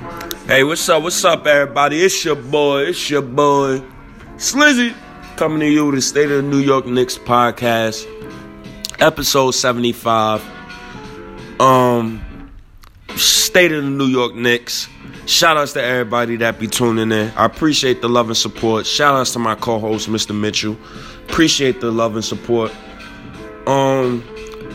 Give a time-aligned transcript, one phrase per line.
[0.00, 1.02] Hey, what's up?
[1.02, 2.02] What's up, everybody?
[2.02, 2.84] It's your boy.
[2.84, 3.82] It's your boy,
[4.36, 4.94] Slizzy,
[5.36, 8.06] coming to you with the State of the New York Knicks podcast,
[8.98, 10.42] episode 75.
[11.60, 12.50] Um,
[13.16, 14.88] State of the New York Knicks.
[15.26, 17.30] Shout outs to everybody that be tuning in.
[17.36, 18.86] I appreciate the love and support.
[18.86, 20.34] Shout outs to my co-host, Mr.
[20.34, 20.78] Mitchell.
[21.28, 22.72] Appreciate the love and support.
[23.66, 24.24] Um,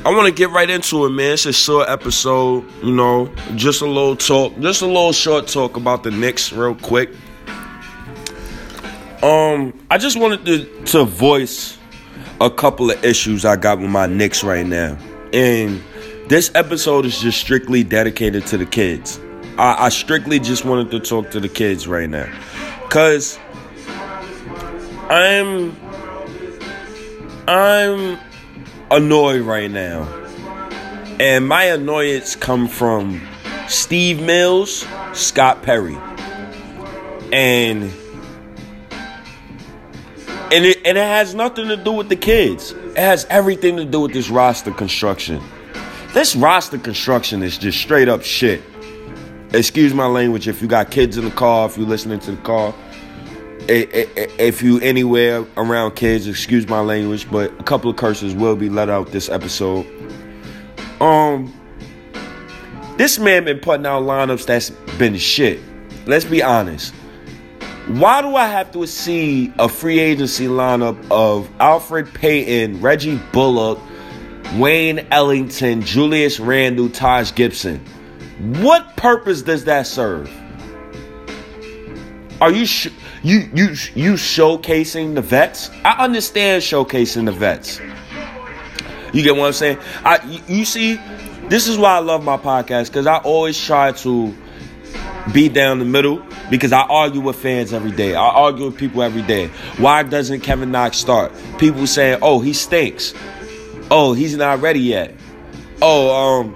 [0.06, 1.34] I want to get right into it, man.
[1.34, 5.78] It's a short episode, you know, just a little talk, just a little short talk
[5.78, 7.09] about the Knicks, real quick.
[9.23, 11.80] Um, I just wanted to to voice
[12.40, 14.95] a couple of issues I got with my Knicks right now,
[15.34, 15.81] and
[16.28, 19.20] this episode is just strictly dedicated to the kids.
[19.58, 22.31] I, I strictly just wanted to talk to the kids right now,
[22.90, 23.40] cause
[25.09, 25.76] I'm
[27.48, 28.20] I'm
[28.91, 30.03] annoyed right now.
[31.20, 33.21] And my annoyance come from
[33.67, 35.98] Steve Mills, Scott Perry.
[37.31, 37.91] And
[40.52, 42.72] and it, and it has nothing to do with the kids.
[42.72, 45.42] It has everything to do with this roster construction.
[46.14, 48.61] This roster construction is just straight up shit.
[49.53, 52.42] Excuse my language if you got kids in the car, if you're listening to the
[52.42, 52.73] car
[53.67, 58.69] if you anywhere around kids, excuse my language, but a couple of curses will be
[58.69, 59.85] let out this episode.
[61.02, 61.53] Um,
[62.97, 65.59] this man been putting out lineups that's been shit.
[66.05, 66.93] Let's be honest.
[67.88, 73.80] Why do I have to see a free agency lineup of Elfrid Payton, Reggie Bullock,
[74.55, 77.80] Wayne Ellington, Julius Randle, Taj Gibson?
[78.61, 80.31] What purpose does that serve?
[82.41, 82.89] Are you sh-
[83.23, 85.69] you you you showcasing the vets?
[85.86, 87.80] I understand showcasing the vets.
[89.14, 89.77] You get what I'm saying?
[90.03, 91.00] I you, see,
[91.47, 94.36] this is why I love my podcast because I always try to
[95.33, 98.16] be down the middle because I argue with fans every day.
[98.16, 99.47] I argue with people every day.
[99.77, 101.31] Why doesn't Kevin Knox start?
[101.58, 103.14] People saying, "Oh, he stinks.
[103.89, 105.15] Oh, he's not ready yet.
[105.81, 106.55] Oh, um,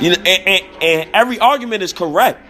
[0.00, 2.40] you know," and, and, and every argument is correct.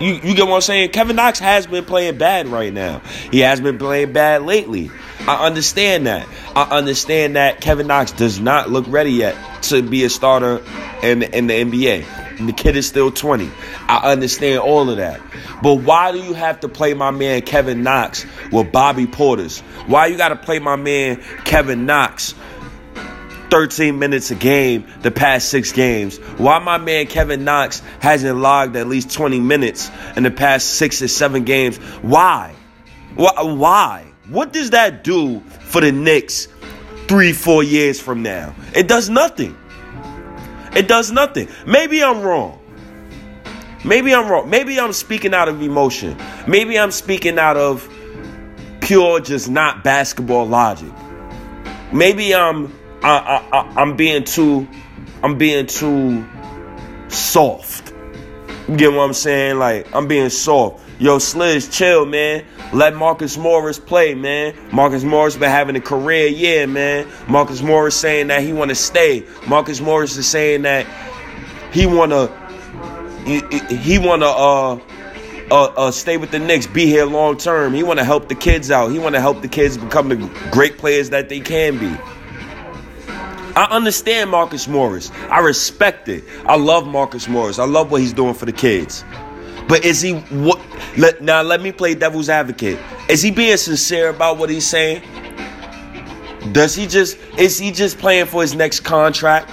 [0.00, 0.90] You, you get what I'm saying?
[0.90, 3.02] Kevin Knox has been playing bad right now.
[3.30, 4.90] He has been playing bad lately.
[5.20, 6.26] I understand that.
[6.56, 10.62] I understand that Kevin Knox does not look ready yet to be a starter
[11.02, 12.38] in, in the NBA.
[12.38, 13.50] And the kid is still 20.
[13.88, 15.20] I understand all of that.
[15.62, 19.60] But why do you have to play my man Kevin Knox with Bobby Portis?
[19.86, 22.34] Why you got to play my man Kevin Knox
[23.50, 26.18] 13 minutes a game the past six games.
[26.38, 31.02] Why my man Kevin Knox hasn't logged at least 20 minutes in the past six
[31.02, 31.76] or seven games?
[32.02, 32.54] Why?
[33.16, 34.06] Why?
[34.28, 36.48] What does that do for the Knicks
[37.08, 38.54] three, four years from now?
[38.74, 39.56] It does nothing.
[40.74, 41.48] It does nothing.
[41.66, 42.58] Maybe I'm wrong.
[43.84, 44.48] Maybe I'm wrong.
[44.48, 46.16] Maybe I'm speaking out of emotion.
[46.46, 47.88] Maybe I'm speaking out of
[48.80, 50.92] pure, just not basketball logic.
[51.92, 52.72] Maybe I'm
[53.02, 54.68] I, I, I'm being too,
[55.22, 56.26] I'm being too
[57.08, 57.92] soft.
[58.68, 59.58] You get what I'm saying?
[59.58, 60.84] Like I'm being soft.
[61.00, 62.44] Yo, Sliz, chill, man.
[62.74, 64.54] Let Marcus Morris play, man.
[64.70, 67.08] Marcus Morris been having a career year, man.
[67.26, 69.24] Marcus Morris saying that he want to stay.
[69.48, 70.86] Marcus Morris is saying that
[71.72, 72.30] he want to
[73.24, 73.40] he,
[73.76, 74.78] he want to uh,
[75.50, 77.72] uh, uh, stay with the Knicks, be here long term.
[77.72, 78.90] He want to help the kids out.
[78.90, 81.96] He want to help the kids become the great players that they can be.
[83.60, 85.10] I understand Marcus Morris.
[85.28, 86.24] I respect it.
[86.46, 87.58] I love Marcus Morris.
[87.58, 89.04] I love what he's doing for the kids.
[89.68, 90.58] But is he what?
[90.96, 92.78] Let, now let me play devil's advocate.
[93.10, 95.02] Is he being sincere about what he's saying?
[96.52, 99.50] Does he just is he just playing for his next contract?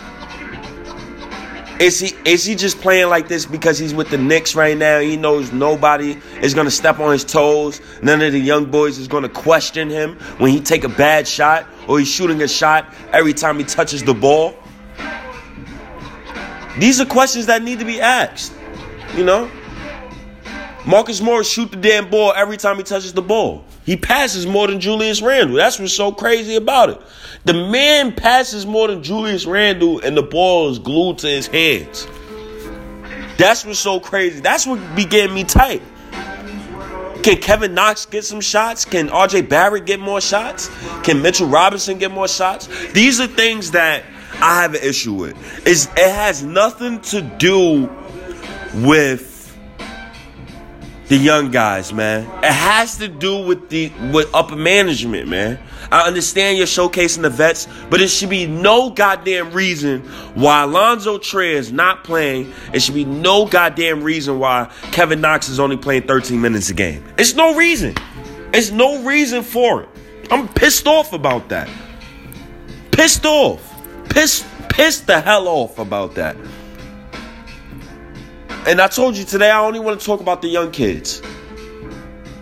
[1.81, 5.01] Is he is he just playing like this because he's with the Knicks right now?
[5.01, 7.81] He knows nobody is gonna step on his toes.
[8.01, 11.67] None of the young boys is gonna question him when he take a bad shot
[11.87, 14.55] or he's shooting a shot every time he touches the ball.
[16.79, 18.53] These are questions that need to be asked.
[19.15, 19.49] You know?
[20.85, 23.65] Marcus Morris shoot the damn ball every time he touches the ball.
[23.85, 25.57] He passes more than Julius Randle.
[25.57, 27.01] That's what's so crazy about it.
[27.45, 32.07] The man passes more than Julius Randle, and the ball is glued to his hands.
[33.37, 34.39] That's what's so crazy.
[34.39, 35.81] That's what be getting me tight.
[37.27, 38.85] Can Kevin Knox get some shots?
[38.85, 40.69] Can RJ Barrett get more shots?
[41.03, 42.67] Can Mitchell Robinson get more shots?
[42.93, 45.35] These are things that I have an issue with.
[45.67, 47.89] It's, it has nothing to do
[48.75, 49.26] with
[51.07, 52.23] the young guys, man.
[52.43, 55.59] It has to do with the with upper management, man.
[55.91, 60.01] I understand you're showcasing the vets, but it should be no goddamn reason
[60.35, 62.53] why Alonzo Trier is not playing.
[62.73, 66.73] It should be no goddamn reason why Kevin Knox is only playing 13 minutes a
[66.73, 67.05] game.
[67.17, 67.95] It's no reason.
[68.53, 69.89] It's no reason for it.
[70.29, 71.69] I'm pissed off about that.
[72.91, 73.63] Pissed off.
[74.09, 76.35] Pissed pissed the hell off about that.
[78.67, 81.21] And I told you today I only want to talk about the young kids.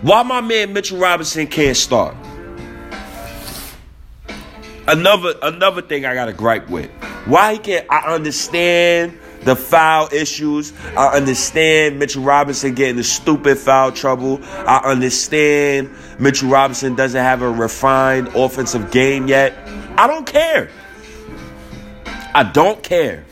[0.02, 2.16] Why my man Mitchell Robinson can't start?
[4.88, 6.90] Another another thing I got to gripe with.
[7.26, 10.72] Why he can't I understand the foul issues.
[10.96, 14.40] I understand Mitchell Robinson getting the stupid foul trouble.
[14.42, 19.56] I understand Mitchell Robinson doesn't have a refined offensive game yet.
[19.96, 20.70] I don't care.
[22.34, 23.24] I don't care.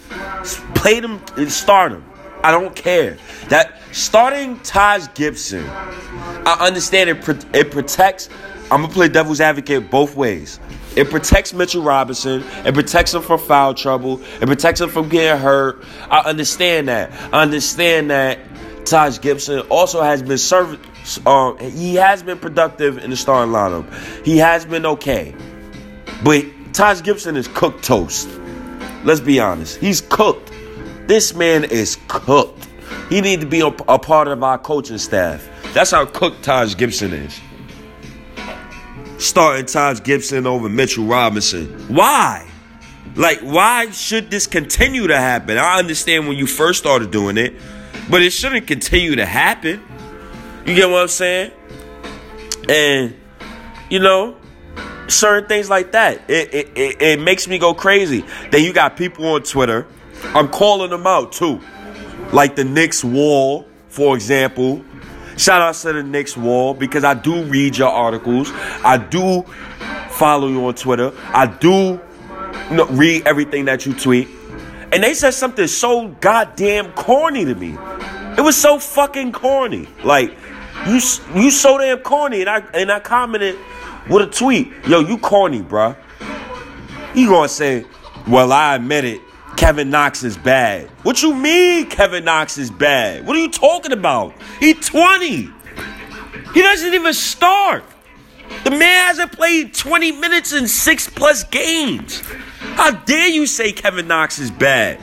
[0.76, 2.04] Play them and start them.
[2.44, 3.16] I don't care.
[3.48, 7.46] That starting Taj Gibson, I understand it.
[7.54, 8.28] It protects.
[8.70, 10.60] I'm gonna play devil's advocate both ways.
[10.94, 12.44] It protects Mitchell Robinson.
[12.66, 14.20] It protects him from foul trouble.
[14.42, 15.82] It protects him from getting hurt.
[16.10, 17.12] I understand that.
[17.32, 18.38] I understand that
[18.84, 20.86] Taj Gibson also has been served.
[21.26, 23.90] Um, he has been productive in the starting lineup.
[24.24, 25.34] He has been okay,
[26.22, 26.44] but
[26.74, 28.28] Taj Gibson is cooked toast.
[29.02, 29.78] Let's be honest.
[29.78, 30.50] He's cooked.
[31.06, 32.68] This man is cooked.
[33.10, 35.46] He need to be a, a part of our coaching staff.
[35.74, 37.40] That's how cooked Taj Gibson is.
[39.18, 41.68] Starting Taj Gibson over Mitchell Robinson.
[41.94, 42.48] Why?
[43.16, 45.58] Like, why should this continue to happen?
[45.58, 47.54] I understand when you first started doing it,
[48.10, 49.82] but it shouldn't continue to happen.
[50.66, 51.52] You get what I'm saying?
[52.68, 53.14] And,
[53.90, 54.36] you know,
[55.08, 56.28] certain things like that.
[56.30, 58.24] It, it, it, it makes me go crazy.
[58.50, 59.86] Then you got people on Twitter
[60.34, 61.60] I'm calling them out too.
[62.32, 64.84] Like the Knicks wall, for example.
[65.36, 68.50] Shout out to the Knicks wall because I do read your articles.
[68.84, 69.42] I do
[70.10, 71.12] follow you on Twitter.
[71.28, 72.00] I do
[72.90, 74.28] read everything that you tweet.
[74.92, 77.76] And they said something so goddamn corny to me.
[78.38, 79.88] It was so fucking corny.
[80.04, 80.36] Like
[80.86, 81.00] you,
[81.34, 82.40] you so damn corny.
[82.42, 83.58] And I and I commented
[84.08, 84.72] with a tweet.
[84.86, 85.96] Yo, you corny, bruh.
[87.14, 87.86] You gonna say,
[88.28, 89.20] well, I admit it.
[89.56, 90.88] Kevin Knox is bad.
[91.02, 93.26] What you mean Kevin Knox is bad?
[93.26, 94.34] What are you talking about?
[94.60, 95.48] He's 20.
[96.52, 97.84] He doesn't even start.
[98.64, 102.20] The man hasn't played 20 minutes in six plus games.
[102.76, 105.00] How dare you say Kevin Knox is bad?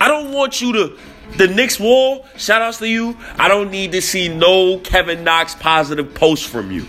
[0.00, 0.98] I don't want you to.
[1.36, 3.16] The Knicks wall, shout outs to you.
[3.38, 6.86] I don't need to see no Kevin Knox positive posts from you.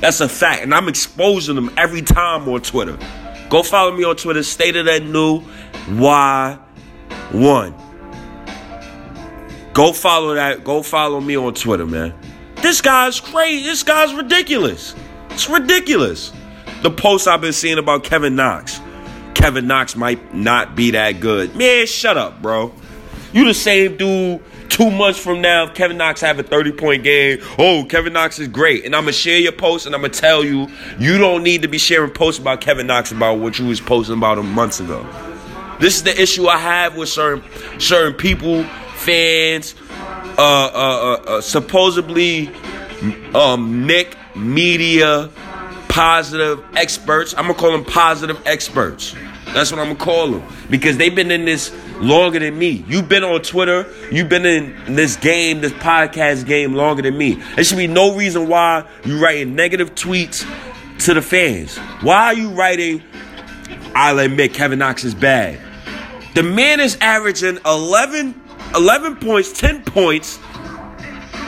[0.00, 0.62] That's a fact.
[0.62, 2.98] And I'm exposing them every time on Twitter.
[3.48, 5.40] Go follow me on Twitter, State of That New
[5.86, 6.58] Y1.
[9.72, 10.64] Go follow that.
[10.64, 12.12] Go follow me on Twitter, man.
[12.56, 13.64] This guy's crazy.
[13.64, 14.94] This guy's ridiculous.
[15.30, 16.32] It's ridiculous.
[16.82, 18.80] The posts I've been seeing about Kevin Knox.
[19.34, 21.54] Kevin Knox might not be that good.
[21.54, 22.72] Man, shut up, bro.
[23.32, 27.38] You the same dude two months from now, Kevin Knox have a 30 point game.
[27.58, 28.84] Oh, Kevin Knox is great.
[28.84, 30.68] And I'm going to share your post and I'm going to tell you,
[30.98, 34.16] you don't need to be sharing posts about Kevin Knox about what you was posting
[34.16, 35.06] about him months ago.
[35.80, 37.44] This is the issue I have with certain
[37.78, 38.64] certain people,
[38.96, 39.76] fans,
[40.36, 42.48] uh, uh, uh, uh supposedly
[43.34, 45.30] um, Knick media
[45.88, 47.34] positive experts.
[47.36, 49.14] I'm gonna call them positive experts.
[49.54, 52.84] That's what I'm gonna call them because they've been in this longer than me.
[52.86, 53.86] You've been on Twitter.
[54.12, 57.34] You've been in this game, this podcast game, longer than me.
[57.54, 60.46] There should be no reason why you writing negative tweets
[61.06, 61.76] to the fans.
[62.02, 63.02] Why are you writing?
[63.94, 65.58] I'll admit Kevin Knox is bad.
[66.34, 68.40] The man is averaging 11,
[68.74, 70.38] 11 points, 10 points,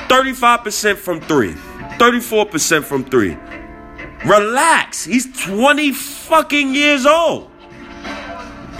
[0.08, 1.52] 35% from three,
[1.98, 3.36] 34% from three.
[4.24, 5.04] Relax.
[5.04, 7.49] He's 20 fucking years old.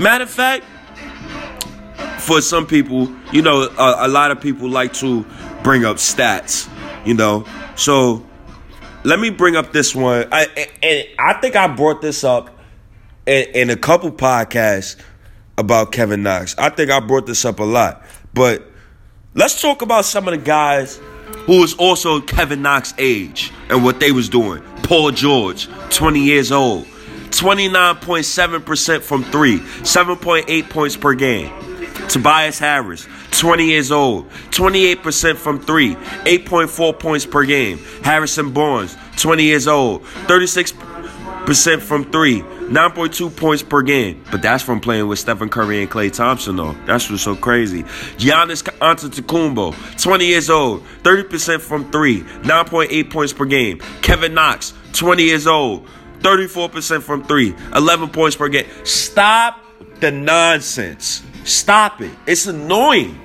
[0.00, 0.64] Matter of fact,
[2.20, 5.26] for some people, you know, a, a lot of people like to
[5.62, 6.70] bring up stats,
[7.04, 7.44] you know.
[7.76, 8.24] So
[9.04, 10.26] let me bring up this one.
[10.32, 12.48] I, and I think I brought this up
[13.26, 14.96] in, in a couple podcasts
[15.58, 16.54] about Kevin Knox.
[16.56, 18.02] I think I brought this up a lot.
[18.32, 18.66] But
[19.34, 20.98] let's talk about some of the guys
[21.44, 24.62] who was also Kevin Knox age and what they was doing.
[24.82, 26.86] Paul George, 20 years old.
[27.30, 31.52] 29.7% from three, 7.8 points per game.
[32.08, 37.78] Tobias Harris, 20 years old, 28% from three, 8.4 points per game.
[38.02, 44.24] Harrison Barnes, 20 years old, 36% from three, 9.2 points per game.
[44.30, 46.72] But that's from playing with Stephen Curry and Klay Thompson, though.
[46.84, 47.84] That's what's so crazy.
[48.18, 53.78] Giannis Antetokounmpo, 20 years old, 30% from three, 9.8 points per game.
[54.02, 55.86] Kevin Knox, 20 years old,
[56.20, 58.66] 34% from three, 11 points per game.
[58.84, 59.64] Stop
[60.00, 61.22] the nonsense.
[61.44, 62.10] Stop it.
[62.26, 63.18] It's annoying.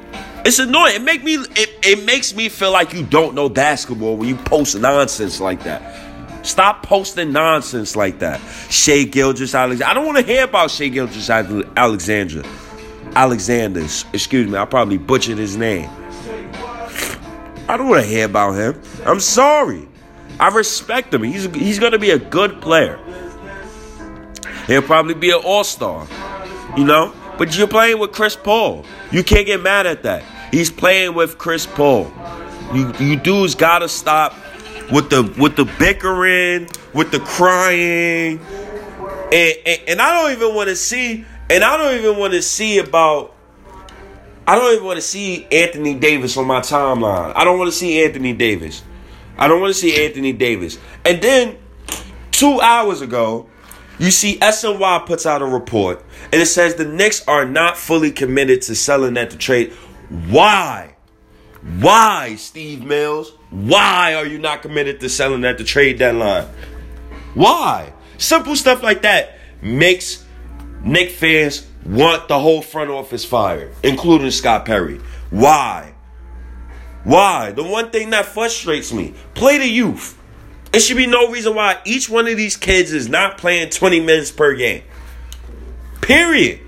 [0.45, 0.95] It's annoying.
[0.95, 4.35] It make me it, it makes me feel like you don't know basketball when you
[4.35, 6.45] post nonsense like that.
[6.45, 8.39] Stop posting nonsense like that.
[8.69, 9.89] Shai Gilgeous-Alexander.
[9.89, 12.43] I don't want to hear about Shai Gilgeous-Alexander.
[13.15, 14.05] Alexander's.
[14.13, 14.57] Excuse me.
[14.57, 15.89] I probably butchered his name.
[17.67, 18.79] I don't want to hear about him.
[19.07, 19.87] I'm sorry.
[20.39, 21.23] I respect him.
[21.23, 22.99] He's he's gonna be a good player.
[24.67, 26.07] He'll probably be an all-star.
[26.75, 27.13] You know?
[27.37, 28.85] But you're playing with Chris Paul.
[29.11, 30.23] You can't get mad at that.
[30.51, 32.11] He's playing with Chris Paul.
[32.73, 34.33] You you dudes gotta stop
[34.91, 38.39] with the with the bickering, with the crying,
[39.31, 42.41] and and, and I don't even want to see, and I don't even want to
[42.41, 43.33] see about.
[44.47, 47.33] I don't even want to see Anthony Davis on my timeline.
[47.35, 48.83] I don't want to see Anthony Davis.
[49.37, 50.77] I don't want to see Anthony Davis.
[51.03, 51.57] And then
[52.31, 53.49] two hours ago,
[53.97, 58.11] you see SNY puts out a report and it says the Knicks are not fully
[58.11, 59.71] committed to selling at the trade.
[60.29, 60.95] Why?
[61.79, 63.31] Why, Steve Mills?
[63.49, 66.47] Why are you not committed to selling at the trade deadline?
[67.33, 67.93] Why?
[68.17, 70.25] Simple stuff like that makes
[70.83, 74.99] Knick fans want the whole front office fired, including Scott Perry.
[75.31, 75.94] Why?
[77.05, 77.51] Why?
[77.51, 80.19] The one thing that frustrates me play the youth.
[80.73, 84.01] It should be no reason why each one of these kids is not playing 20
[84.01, 84.83] minutes per game.
[86.01, 86.59] Period.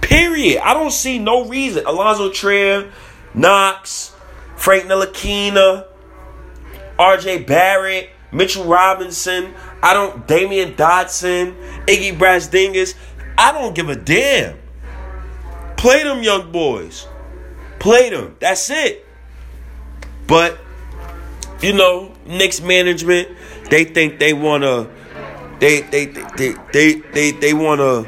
[0.00, 0.62] Period.
[0.62, 1.84] I don't see no reason.
[1.86, 2.92] Alonzo Trier,
[3.32, 4.14] Knox,
[4.56, 5.86] Frank Ntilikina,
[6.98, 12.94] RJ Barrett, Mitchell Robinson, I don't Damyean Dotson, Iggy Brazdeikis.
[13.36, 14.58] I don't give a damn.
[15.76, 17.08] Play them young boys.
[17.78, 18.36] Play them.
[18.38, 19.04] That's it.
[20.26, 20.58] But
[21.60, 23.28] you know, Knicks management,
[23.70, 24.88] they think they wanna
[25.60, 28.04] they they they they they, they wanna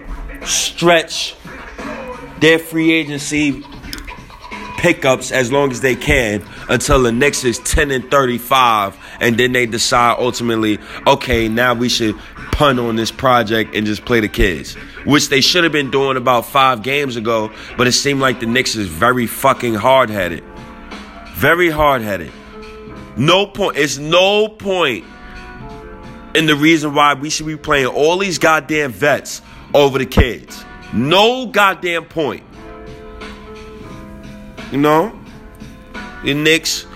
[0.46, 1.34] stretch
[2.40, 3.64] their free agency
[4.76, 9.52] pickups as long as they can until the Knicks is 10 and 35 and then
[9.52, 12.14] they decide ultimately okay now we should
[12.52, 16.18] punt on this project and just play the kids which they should have been doing
[16.18, 20.44] about five games ago but it seemed like the Knicks is very fucking hard-headed
[21.36, 22.32] very hard-headed
[23.16, 25.04] no point it's no point
[26.34, 29.42] in the reason why we should be playing all these goddamn vets
[29.74, 32.42] over the kids no goddamn point
[34.72, 35.16] you know,
[36.24, 36.86] the Knicks.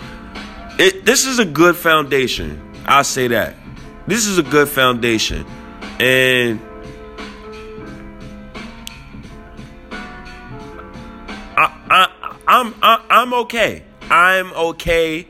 [0.78, 2.61] It, this is a good foundation.
[2.87, 3.54] I'll say that.
[4.06, 5.47] This is a good foundation,
[6.00, 6.61] and
[11.56, 13.85] I'm I, I'm okay.
[14.11, 15.26] I'm okay,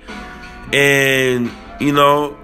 [0.73, 2.37] and you know,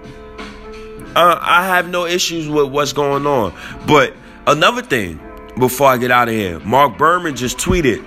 [1.15, 3.53] uh, I have no issues with what's going on.
[3.87, 4.13] But
[4.45, 5.19] another thing,
[5.57, 8.05] before I get out of here, Marc Berman just tweeted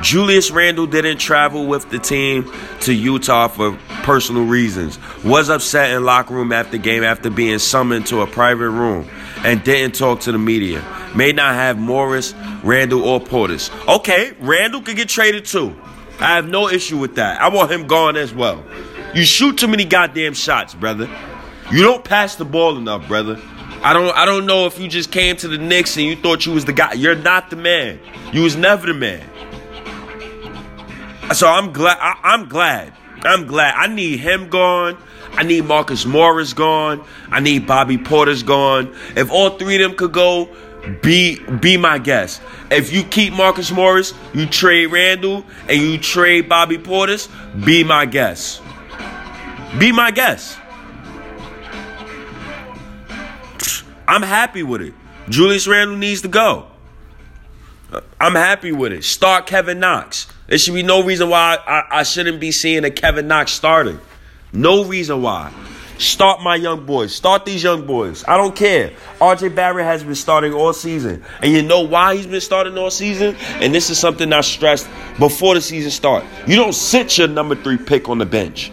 [0.00, 2.50] Julius Randle didn't travel with the team
[2.82, 4.98] to Utah for personal reasons.
[5.24, 9.62] Was upset in locker room after game after being summoned to a private room and
[9.64, 10.84] didn't talk to the media.
[11.16, 13.70] May not have Morris, Randle, or Portis.
[13.96, 15.76] Okay, Randle could get traded too.
[16.20, 17.40] I have no issue with that.
[17.40, 18.64] I want him gone as well.
[19.14, 21.08] You shoot too many goddamn shots, brother.
[21.70, 23.40] You don't pass the ball enough, brother.
[23.82, 26.44] I don't I don't know if you just came to the Knicks and you thought
[26.44, 26.94] you was the guy.
[26.94, 28.00] You're not the man.
[28.32, 29.24] You was never the man.
[31.34, 31.98] So I'm glad.
[32.00, 32.92] I, am glad.
[33.22, 33.74] I'm glad.
[33.76, 34.96] I need him gone.
[35.32, 37.04] I need Marcus Morris gone.
[37.30, 38.94] I need Bobby Portis gone.
[39.14, 40.48] If all three of them could go,
[41.02, 42.40] be be my guest.
[42.70, 47.28] If you keep Marcus Morris, you trade Randle, and you trade Bobby Portis,
[47.64, 48.62] be my guest.
[49.78, 50.58] Be my guest.
[54.06, 54.94] I'm happy with it.
[55.28, 56.66] Julius Randle needs to go.
[58.20, 59.04] I'm happy with it.
[59.04, 60.26] Start Kevin Knox.
[60.46, 64.00] There should be no reason why I, I shouldn't be seeing a Kevin Knox starting.
[64.52, 65.52] No reason why.
[65.98, 67.12] Start my young boys.
[67.12, 68.24] Start these young boys.
[68.28, 68.92] I don't care.
[69.20, 71.24] RJ Barrett has been starting all season.
[71.42, 73.34] And you know why he's been starting all season?
[73.60, 74.88] And this is something I stressed
[75.18, 76.24] before the season start.
[76.46, 78.70] You don't sit your number three pick on the bench.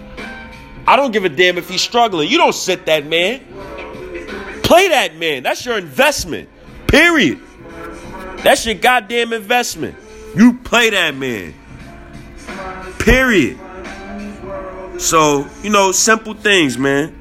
[0.88, 2.29] I don't give a damn if he's struggling.
[2.29, 3.41] You don't sit that man.
[4.62, 5.41] Play that man.
[5.41, 6.48] That's your investment.
[6.86, 7.39] Period.
[8.44, 9.96] That's your goddamn investment.
[10.36, 11.55] You play that man.
[13.00, 13.60] Period.
[14.97, 17.13] So, you know, simple things, man.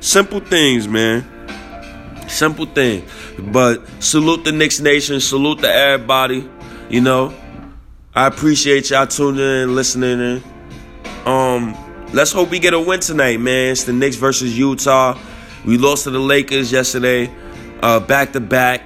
[0.00, 1.24] Simple things, man.
[2.28, 3.04] Simple thing.
[3.38, 5.20] But salute the Knicks Nation.
[5.20, 6.48] Salute to everybody.
[6.88, 7.34] You know,
[8.14, 10.42] I appreciate y'all tuning in, listening in.
[11.26, 11.76] Um,
[12.12, 13.72] let's hope we get a win tonight, man.
[13.72, 15.18] It's the Knicks versus Utah.
[15.64, 17.32] We lost to the Lakers yesterday,
[17.82, 18.82] uh, back to back.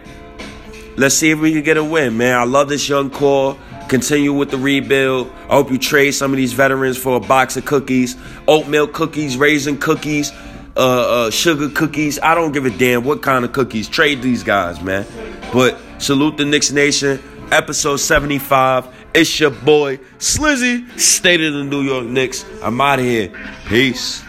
[0.97, 2.39] Let's see if we can get a win, man.
[2.39, 3.57] I love this young core.
[3.89, 5.31] Continue with the rebuild.
[5.49, 8.17] I hope you trade some of these veterans for a box of cookies,
[8.49, 10.33] oatmeal cookies, raisin cookies,
[10.77, 12.19] uh, uh, sugar cookies.
[12.21, 13.89] I don't give a damn what kind of cookies.
[13.89, 15.07] Trade these guys, man.
[15.53, 17.23] But salute the Knicks Nation.
[17.53, 18.89] Episode 75.
[19.15, 22.45] It's your boy Slizzy, State of the New York Knicks.
[22.63, 23.33] I'm out of here.
[23.67, 24.23] Peace.